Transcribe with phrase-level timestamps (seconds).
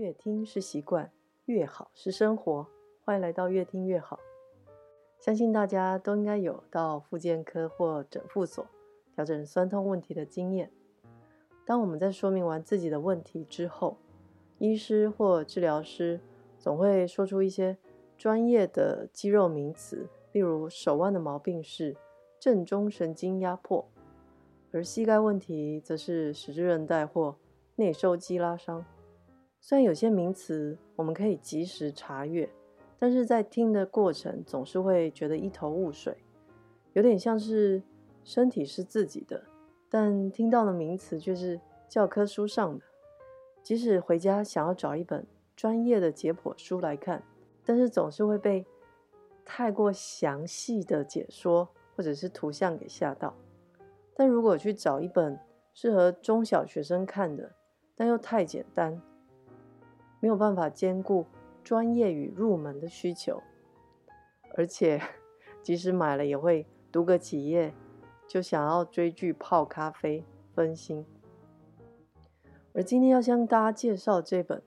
[0.00, 1.12] 越听是习惯，
[1.44, 2.66] 越好是生活。
[3.04, 4.18] 欢迎来到越听越好。
[5.18, 8.66] 相信大家都应该有到复健科或整复所
[9.14, 10.72] 调整酸痛问题的经验。
[11.66, 13.98] 当我们在说明完自己的问题之后，
[14.56, 16.18] 医师或治疗师
[16.58, 17.76] 总会说出一些
[18.16, 21.94] 专业的肌肉名词，例如手腕的毛病是
[22.38, 23.86] 正中神经压迫，
[24.72, 27.36] 而膝盖问题则是十字韧带或
[27.76, 28.82] 内收肌拉伤。
[29.60, 32.48] 虽然有些名词我们可以及时查阅，
[32.98, 36.16] 但是在听的过程总是会觉得一头雾水，
[36.94, 37.82] 有点像是
[38.24, 39.44] 身体是自己的，
[39.88, 42.84] 但听到的名词却是教科书上的。
[43.62, 47.22] 即使回家想要找一本专业的解剖书来看，
[47.64, 48.64] 但是总是会被
[49.44, 53.36] 太过详细的解说或者是图像给吓到。
[54.14, 55.38] 但如果去找一本
[55.74, 57.52] 适合中小学生看的，
[57.94, 59.00] 但又太简单。
[60.20, 61.26] 没有办法兼顾
[61.64, 63.42] 专业与入门的需求，
[64.54, 65.00] 而且
[65.62, 67.74] 即使买了也会读个几页，
[68.26, 71.04] 就想要追剧、泡咖啡、分心。
[72.72, 74.58] 而今天要向大家介绍这本《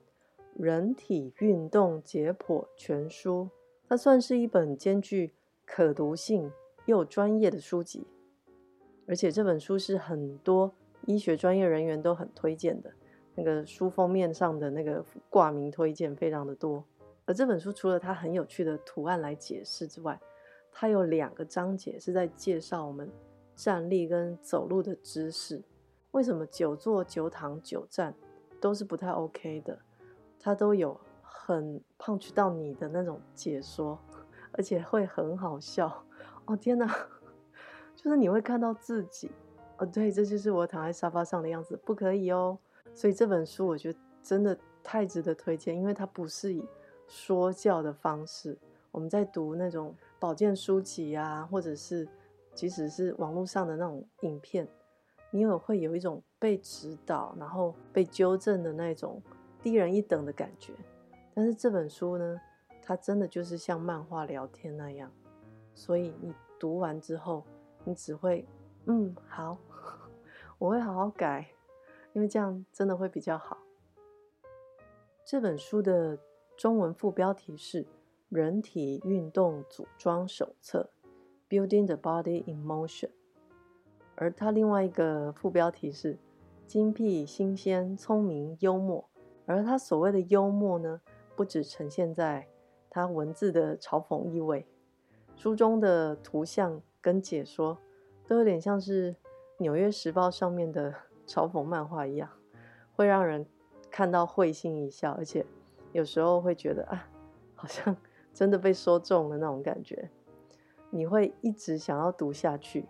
[0.54, 3.48] 人体运动解剖全书》，
[3.88, 5.32] 它算是一本兼具
[5.64, 6.52] 可读性
[6.84, 8.06] 又专业的书籍，
[9.06, 10.74] 而且这本书是很多
[11.06, 12.92] 医学专业人员都很推荐的。
[13.34, 16.84] 那个书封面上的那个挂名推荐非常的多，
[17.24, 20.20] 而这本书除了它很有趣的图案来解释之外，
[20.72, 23.10] 它有两个章节是在介绍我们
[23.54, 25.62] 站立跟走路的姿势。
[26.12, 28.14] 为什么久坐、久躺、久站
[28.60, 29.78] 都是不太 OK 的？
[30.38, 33.98] 它都有很 punch 到你的那种解说，
[34.52, 36.04] 而且会很好笑
[36.44, 36.56] 哦！
[36.56, 36.86] 天哪，
[37.96, 39.30] 就是你会看到自己
[39.78, 42.58] 哦，对，这就是我躺在沙发上的样子，不可以哦。
[42.94, 46.64] 所以这本书我觉得真的太值得推荐，因为它不是以
[47.06, 48.56] 说教的方式。
[48.90, 52.08] 我们在读那种保健书籍啊，或者是
[52.54, 54.68] 即使是网络上的那种影片，
[55.32, 59.20] 你有会有一种被指导，然后被纠正的那种
[59.60, 60.72] 低人一等的感觉。
[61.34, 62.40] 但是这本书呢，
[62.80, 65.10] 它真的就是像漫画聊天那样，
[65.74, 67.44] 所以你读完之后，
[67.82, 68.46] 你只会
[68.86, 69.58] 嗯，好，
[70.58, 71.48] 我会好好改。
[72.14, 73.58] 因为这样真的会比较好。
[75.24, 76.18] 这本书的
[76.56, 77.82] 中文副标题是
[78.28, 80.90] 《人体运动组装手册》
[81.50, 83.10] （Building the Body in Motion），
[84.14, 86.16] 而它另外一个副标题是
[86.68, 89.08] “精辟、新鲜、聪明、幽默”。
[89.46, 91.00] 而它所谓的幽默呢，
[91.34, 92.46] 不只呈现在
[92.88, 94.66] 它文字的嘲讽意味，
[95.34, 97.76] 书中的图像跟解说
[98.28, 99.12] 都有点像是
[99.58, 100.94] 《纽约时报》上面的。
[101.26, 102.28] 嘲讽漫画一样，
[102.94, 103.46] 会让人
[103.90, 105.44] 看到会心一笑，而且
[105.92, 107.08] 有时候会觉得啊，
[107.54, 107.96] 好像
[108.32, 110.10] 真的被说中了那种感觉。
[110.90, 112.86] 你会一直想要读下去，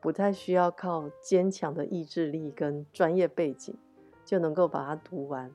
[0.00, 3.76] 不太需要靠坚强的意志力跟专业背景
[4.24, 5.50] 就能够把它读完，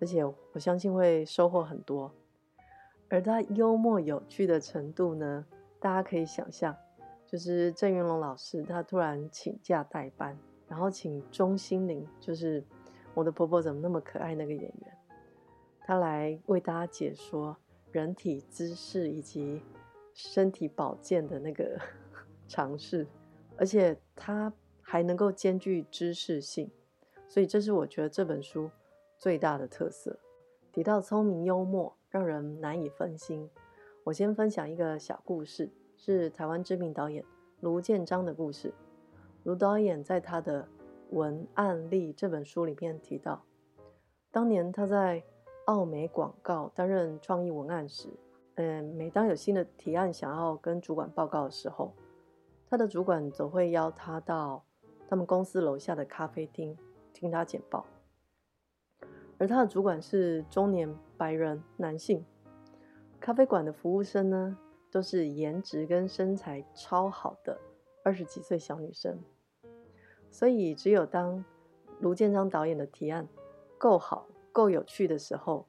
[0.00, 2.12] 而且我相信会收获很多。
[3.08, 5.44] 而它幽默有趣的程度呢，
[5.80, 6.76] 大家可以想象，
[7.26, 10.38] 就是郑云龙老师他突然请假代班。
[10.74, 12.60] 然后请钟心凌，就是
[13.14, 14.98] 我的婆婆怎么那么可爱那个演员，
[15.78, 17.56] 她来为大家解说
[17.92, 19.62] 人体姿势以及
[20.14, 21.78] 身体保健的那个
[22.48, 23.06] 常识，
[23.56, 24.52] 而且她
[24.82, 26.68] 还能够兼具知识性，
[27.28, 28.68] 所以这是我觉得这本书
[29.16, 30.18] 最大的特色。
[30.72, 33.48] 提到聪明幽默，让人难以分心。
[34.02, 37.24] 我先分享一个小故事，是台湾知名导演
[37.60, 38.74] 卢建章的故事。
[39.44, 40.62] 卢导演在他的
[41.10, 43.44] 《文案例》这本书里面提到，
[44.30, 45.22] 当年他在
[45.66, 48.08] 奥美广告担任创意文案时，
[48.54, 51.92] 嗯，每当有新的提案想要跟主管报告的时候，
[52.70, 54.64] 他的主管总会邀他到
[55.06, 56.74] 他们公司楼下的咖啡厅
[57.12, 57.84] 听他简报。
[59.36, 62.24] 而他的主管是中年白人男性，
[63.20, 64.56] 咖啡馆的服务生呢，
[64.90, 67.58] 都是颜值跟身材超好的
[68.02, 69.18] 二十几岁小女生。
[70.34, 71.44] 所以，只有当
[72.00, 73.24] 卢建章导演的提案
[73.78, 75.64] 够好、够有趣的时候，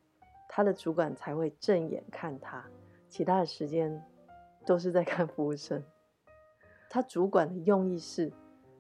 [0.50, 2.66] 他的主管才会正眼看他，
[3.08, 4.04] 其他的时间
[4.66, 5.84] 都是在看服务生。
[6.90, 8.34] 他主管的用意是，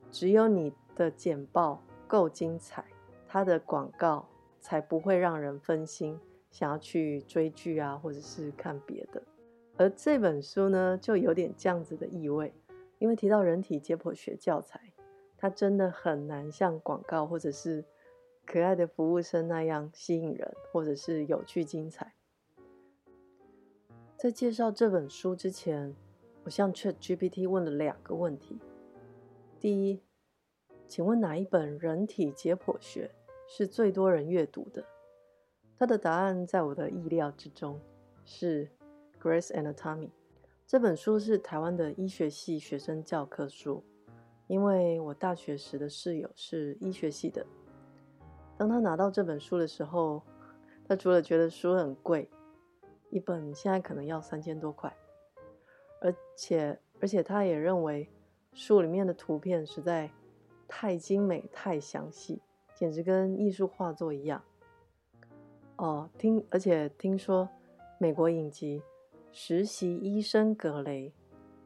[0.09, 2.83] 只有你的简报够精彩，
[3.27, 4.27] 他的广告
[4.59, 9.21] 才不会让人分心，想要去追剧啊，或者是看别的。
[9.77, 12.51] 而这本书呢，就有点这样子的意味，
[12.97, 14.81] 因为提到人体解剖学教材。
[15.37, 17.85] 它真的很难像广告或者是
[18.45, 22.13] 可爱的服务生那样吸引人，或者是有趣精彩。
[24.17, 25.95] 在介绍这本书之前，
[26.43, 28.59] 我向 ChatGPT 问了两个问题。
[29.59, 30.01] 第一，
[30.87, 33.11] 请问哪一本人体解剖学
[33.47, 34.83] 是最多人阅读的？
[35.77, 37.79] 他的答案在我的意料之中，
[38.23, 38.69] 是
[39.21, 40.07] 《Gray's Anatomy》。
[40.65, 43.83] 这本书是台湾的医学系学生教科书，
[44.47, 47.45] 因为我大学时的室友是医学系的。
[48.57, 50.21] 当他拿到这本书的时候，
[50.87, 52.29] 他除了觉得书很贵，
[53.09, 54.95] 一本现在可能要三千多块，
[56.01, 58.09] 而且而且他也认为。
[58.57, 60.09] 书里面的图片实在
[60.65, 62.41] 太精美、太详细，
[62.73, 64.41] 简直跟艺术画作一样。
[65.75, 67.49] 哦，听，而且听说
[67.99, 68.79] 美国影集
[69.33, 71.09] 《实习医生格雷》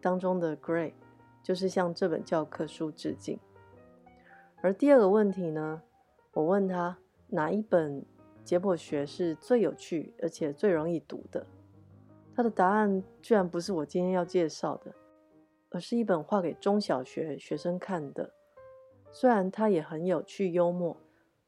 [0.01, 0.93] 当中的 Gray
[1.41, 3.39] 就是向这本教科书致敬。
[4.61, 5.81] 而第二个问题呢，
[6.33, 6.97] 我问他
[7.27, 8.05] 哪一本
[8.43, 11.45] 解剖学是最有趣而且最容易读的，
[12.35, 14.93] 他的答案居然不是我今天要介绍的。
[15.71, 18.33] 而是一本画给中小学学生看的，
[19.11, 20.97] 虽然它也很有趣幽默，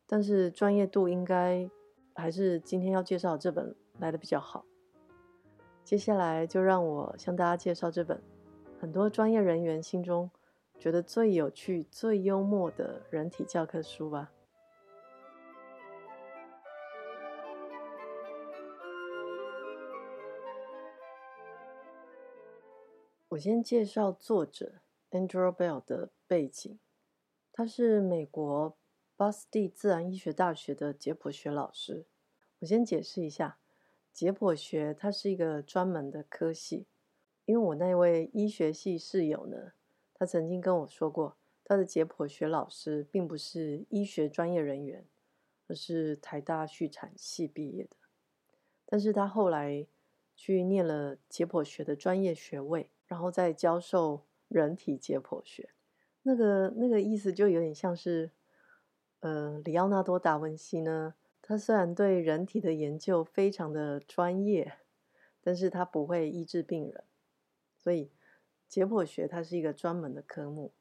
[0.05, 1.67] 但是专业度应该
[2.13, 4.63] 还是今天要介绍这本来的比较好。
[5.83, 8.21] 接下来就让我向大家介绍这本
[8.81, 10.31] 很多专业人员心中
[10.79, 14.31] 觉得最有趣、最幽默的人体教科书吧。
[23.29, 24.81] 我先介绍作者
[25.11, 26.79] Andrew Bell 的背景。
[27.53, 28.75] 他是美国
[29.15, 32.07] 巴斯蒂自然医学大学的解剖学老师。
[32.61, 33.59] 我先解释一下，
[34.11, 36.87] 解剖学它是一个专门的科系。
[37.51, 39.73] 因为我那位医学系室友呢，
[40.13, 45.05] 他曾经跟我说过，他的解剖学老师并不是医学专业人员，
[45.67, 47.97] 而是台大畜产系毕业的。
[48.85, 49.85] 但是他后来
[50.33, 52.89] 去念了解剖学的专业学位。
[53.05, 55.71] 然后再教授人体解剖学，
[56.21, 58.31] 那个那个意思就有点像是，
[59.19, 64.77] 呃，里奥纳多·达文西呢，他虽然对人体的研究非常的专业，
[65.41, 67.03] 但是他不会医治病人，
[67.83, 68.09] 所以
[68.67, 70.71] 解剖学它是一个专门的科目。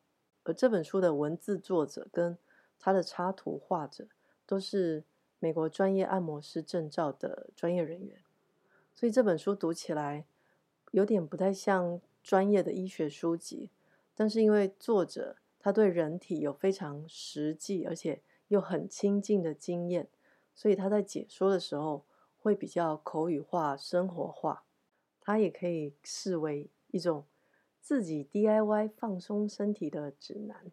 [0.44, 2.36] 而这本书的文字作者跟
[2.78, 4.06] 他的插图画者
[4.46, 5.04] 都是
[5.38, 8.22] 美国专业按摩师证照的专业人员，
[8.94, 10.24] 所以这本书读起来
[10.90, 12.00] 有点不太像。
[12.22, 13.70] 专业的医学书籍，
[14.14, 20.06] 但是因为作者他对人体有非常实际而且又很亲近的经验，
[20.54, 22.04] 所以他在解说的时候
[22.38, 24.64] 会比较口语化、生活化。
[25.22, 27.24] 他也可以视为一种
[27.80, 30.70] 自己 DIY 放松身体的指南。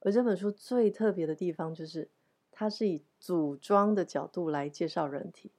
[0.00, 2.08] 而这本书最特别的地方就是，
[2.52, 5.50] 它是以组装的角度来介绍人体。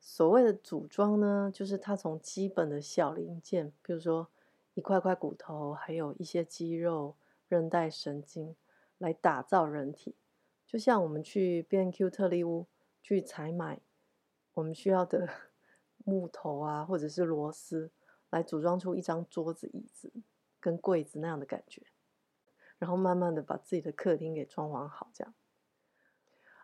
[0.00, 4.28] 所谓的组装呢，就是它从基本的小零件，比如说
[4.74, 7.16] 一块块骨头，还有一些肌肉、
[7.48, 8.54] 韧带、神经，
[8.98, 10.14] 来打造人体。
[10.66, 12.66] 就像我们去 B&Q 特利屋
[13.02, 13.80] 去采买
[14.54, 15.28] 我们需要的
[16.04, 17.90] 木头啊，或者是螺丝，
[18.30, 20.10] 来组装出一张桌子、椅子
[20.58, 21.82] 跟柜子那样的感觉，
[22.78, 25.34] 然后慢慢的把自己的客厅给装潢好，这样。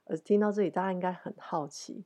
[0.04, 2.04] 而听到这里，大家应该很好奇。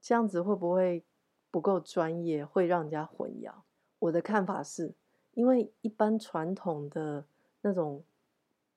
[0.00, 1.02] 这样子会不会
[1.50, 3.54] 不够专业，会让人家混淆？
[3.98, 4.92] 我的看法是，
[5.32, 7.24] 因为一般传统的
[7.62, 8.04] 那种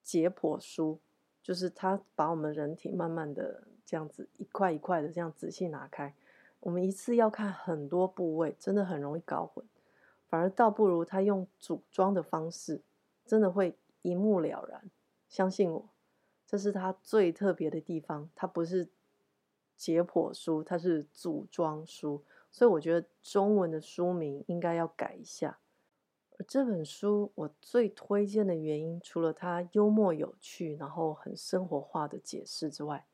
[0.02, 1.02] 解剖书，
[1.44, 6.16] 就是他把我们人体慢慢的这样子一块一块的这样仔细拿开，
[6.62, 9.66] 我们一次要看很多部位，真的很容易搞混。
[10.28, 12.82] 反而倒不如他用组装的方式，
[13.26, 14.90] 真的会一目了然。
[15.28, 15.90] 相信我，
[16.46, 18.90] 这是他最特别的地方，他不是。
[19.78, 25.60] 解剖书，他是组装书，所以我觉得中文的书名应该要改一下。
[26.32, 33.06] 而这本书我最推荐的原因，除了它幽默有趣，然后很生活化的解释之外，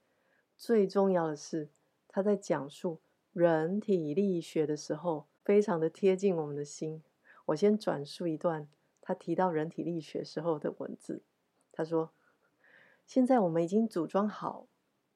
[0.55, 1.67] 最重要的是
[2.08, 3.01] 他在讲述
[3.34, 7.04] 人体力学的时候，非常的贴近我们的心。
[7.48, 8.70] 我先转述一段
[9.02, 11.24] 他提到人体力学时候的文字。
[11.72, 12.14] 他说
[13.06, 14.68] ：“现在我们已经组装好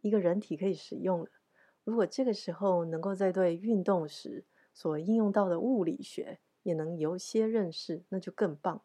[0.01, 1.29] 一个人体可以使用了。”
[1.85, 4.43] 如果这个时候能够在对运动时
[4.73, 8.81] 所应用到的物理学也能有些认识，那就更棒了。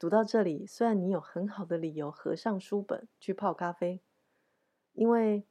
[0.00, 4.00] 读到这里，虽然你有很好的理由合上书本去泡咖啡，
[4.94, 5.46] 因为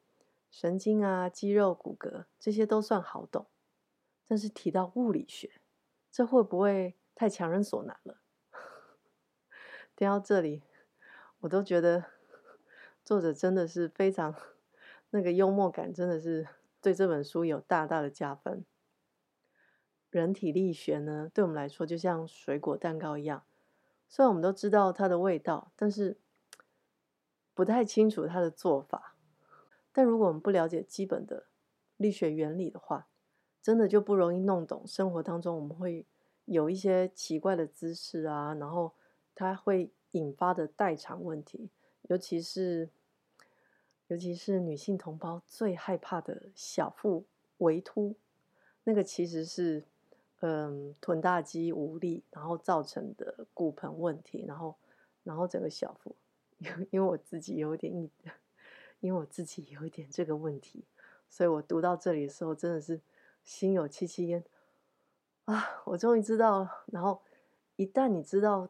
[0.51, 3.48] 神经啊、肌肉、骨骼这些都算好懂，
[4.34, 5.62] 但是提到物理学，
[6.12, 8.18] 这会不会太强人所难了？
[9.96, 10.63] 听到这里，
[11.42, 12.06] 我都觉得
[13.06, 14.34] 作者真的是非常。
[15.12, 16.48] 那个幽默感真的是
[16.82, 18.66] 对这本书有大大的加分。
[20.10, 23.46] 人体力学呢，对我们来说就像水果蛋糕一样，
[24.10, 26.18] 虽然我们都知道它的味道，但是
[27.54, 29.16] 不太清楚它的做法。
[29.92, 31.46] 但如果我们不了解基本的
[31.98, 33.08] 力学原理的话，
[33.63, 34.86] 真的就不容易弄懂。
[34.86, 36.05] 生活当中我们会
[36.46, 38.91] 有一些奇怪的姿势啊，然后
[39.34, 41.72] 它会引发的代偿问题，
[42.03, 42.89] 尤其是。
[44.10, 47.25] 尤其是女性同胞最害怕的小腹
[47.60, 48.13] 微凸，
[48.84, 49.86] 那个其实是
[50.41, 54.75] 嗯臀大肌无力，然后造成的骨盆问题，然后
[55.24, 56.15] 然后整个小腹，
[56.60, 57.91] 因为因为我自己有点，
[59.00, 60.84] 因为我自己有一点这个问题，
[61.29, 63.00] 所以我读到这里的时候真的是
[63.43, 64.43] 心有戚戚焉
[65.45, 65.81] 啊！
[65.85, 66.85] 我终于知道了。
[66.88, 67.21] 然后
[67.75, 68.69] 一旦你知道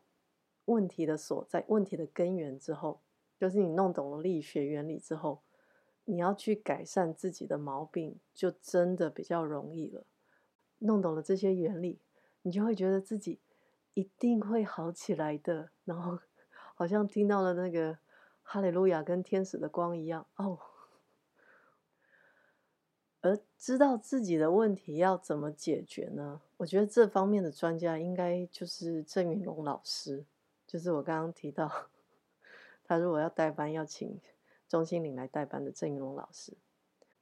[0.65, 3.01] 问题的所在、问题的根源之后，
[3.37, 5.41] 就是你弄懂了力学原理之后，
[6.05, 10.05] 你要去改善自己的毛病，就真的比较容易了。
[10.79, 11.99] 弄懂了这些原理，
[12.41, 13.39] 你就会觉得自己
[13.93, 15.69] 一定会好起来的。
[15.85, 16.19] 然后
[16.75, 17.99] 好像听到了那个
[18.41, 20.59] 哈利路亚跟天使的光一样哦。
[23.23, 26.41] 而知道自己的问题要怎么解决呢？
[26.57, 30.25] 我觉得这方面的专家应该就是郑云龙老师，
[30.67, 31.71] 就是我刚刚提到。
[32.85, 34.19] 他如果要代班，要请
[34.67, 36.51] 钟心凌来代班的郑云龙老师，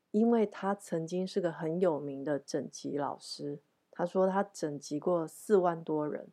[0.10, 3.60] 因为他曾经是个很有名的整脊老师。
[3.91, 6.29] 他说他整脊过四万多人，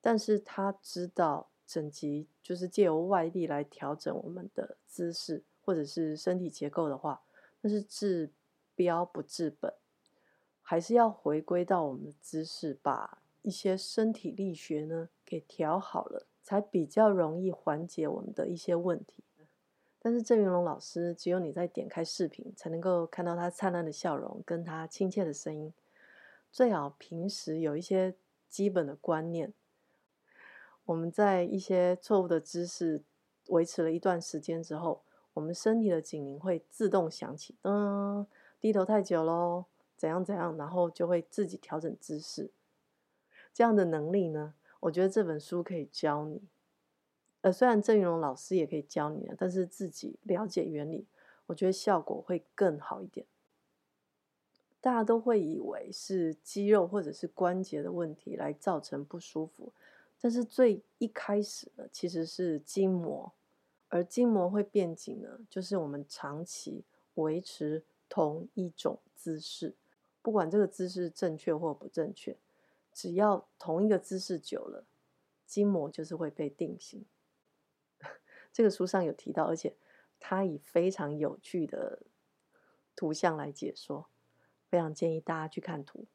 [0.00, 7.22] 但是他知道整脊就是借由外力来调整我们的姿势或者是身体结构的话，
[7.60, 8.32] 那是治
[8.78, 9.74] 标不治本，
[10.62, 16.26] 还是要回归到我们的姿势，把一些身体力学呢给调好了。
[16.40, 19.22] 才比较容易缓解我们的一些问题。
[19.98, 25.74] 但是郑云龙老师，只有你在点开视频，才能够看到他灿烂的笑容，跟他亲切的声音。
[26.50, 28.14] 最好平时有一些
[28.48, 29.52] 基本的观念。
[30.86, 33.02] 我们在一些错误的姿势
[33.48, 35.02] 维持了一段时间之后，
[35.34, 38.26] 我们身体的警铃会自动响起，嗯，
[38.60, 42.50] 低头太久喽，怎样怎样，然后就会自己调整姿势。
[43.52, 44.54] 这样的能力呢？
[44.80, 46.40] 我觉得这本书可以教你，
[47.40, 51.06] 呃，虽然郑云龙老师也可以教你，但是自己了解原理，
[51.46, 53.26] 我觉得效果会更好一点。
[54.80, 59.72] 大家都会以为是肌肉或者是关节的问题来造成不舒服，
[60.20, 63.32] 但是最一开始呢，其实是筋膜，
[63.88, 66.84] 而筋膜会变紧呢，就是我们长期
[67.14, 67.82] 维持
[68.18, 69.76] 同一种姿势，
[70.22, 72.36] 不管这个姿势正确或不正确。
[72.92, 74.84] 只要同一个姿势久了，
[75.46, 77.04] 筋膜就是会被定型。
[78.52, 79.76] 这个书上有提到，而且
[80.18, 82.02] 它以非常有趣的
[82.96, 84.08] 图像来解说，
[84.68, 86.06] 非常建议大家去看图。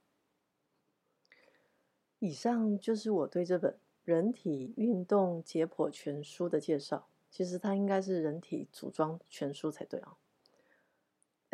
[2.19, 3.71] 以上就是我对这本
[4.03, 7.07] 《人体运动解剖全书》的介绍。
[7.31, 10.17] 其实它应该是《人体组装全书》才对啊。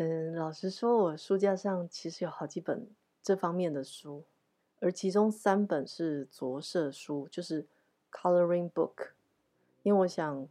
[0.01, 2.87] 嗯，老实说，我书架上其实有好几本
[3.21, 4.23] 这方面的书。
[4.79, 7.67] 而其中三本是着色书，就是
[8.09, 9.09] coloring book，
[9.83, 10.47] 因为我想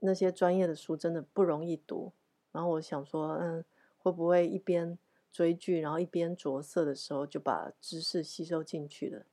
[0.00, 2.12] 那些专业的书真的不容易读。
[2.52, 3.64] 然后我想说，嗯，
[3.96, 4.98] 会不会一边
[5.32, 9.24] 追剧，然后一边着色的时候就把知识吸收进去了？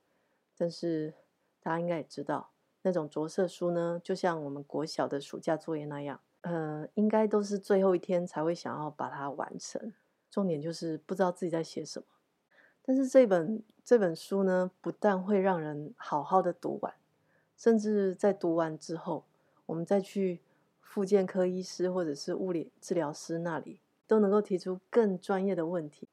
[0.56, 1.12] 但是
[1.60, 9.92] 大家应该也知道，那种着色书呢，就像我们国小的暑假作业那样，呃，应该都是最后一天才会想要把它完成。
[10.30, 12.06] 重点就是不知道自己在写什么。
[12.82, 16.94] 但是这本这本书呢，不但会让人好好的读完，
[17.56, 19.24] 甚至在读完之后，
[19.66, 20.40] 我们再去
[20.80, 26.08] 复健科医师或者是物理治疗师那里，都能够提出更专业的问题。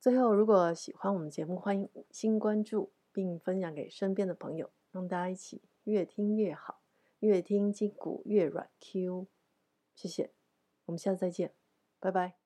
[0.00, 6.80] 最后，如果喜欢我们节目，欢迎五星关注，并分享给身边的朋友，让大家一起越听越好，
[7.24, 9.26] 越听筋骨越软 Q。
[9.94, 10.32] 谢谢，
[10.84, 11.54] 我们下次再见，
[11.98, 12.43] 拜拜。